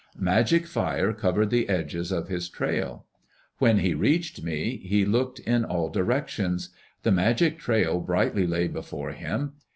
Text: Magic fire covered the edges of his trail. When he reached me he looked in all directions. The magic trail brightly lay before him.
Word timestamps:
Magic 0.17 0.65
fire 0.65 1.13
covered 1.13 1.51
the 1.51 1.69
edges 1.69 2.11
of 2.11 2.27
his 2.27 2.49
trail. 2.49 3.05
When 3.59 3.77
he 3.77 3.93
reached 3.93 4.41
me 4.41 4.77
he 4.77 5.05
looked 5.05 5.37
in 5.37 5.63
all 5.63 5.89
directions. 5.89 6.69
The 7.03 7.11
magic 7.11 7.59
trail 7.59 7.99
brightly 7.99 8.47
lay 8.47 8.67
before 8.67 9.11
him. 9.11 9.53